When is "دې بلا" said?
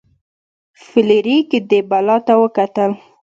1.69-2.17